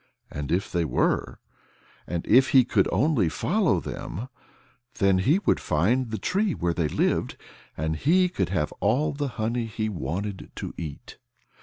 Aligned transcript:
And 0.31 0.51
if 0.51 0.71
they 0.71 0.83
were 0.83 1.39
and 2.07 2.25
if 2.25 2.49
he 2.49 2.65
could 2.65 2.87
only 2.91 3.29
follow 3.29 3.79
them 3.79 4.29
then 4.95 5.19
he 5.19 5.37
would 5.37 5.59
find 5.59 6.09
the 6.09 6.17
tree 6.17 6.53
where 6.55 6.73
they 6.73 6.87
lived 6.87 7.37
and 7.77 7.95
he 7.95 8.27
could 8.27 8.49
have 8.49 8.71
all 8.79 9.13
the 9.13 9.27
honey 9.37 9.67
he 9.67 9.89
wanted 9.89 10.51
to 10.55 10.73
eat. 10.75 11.19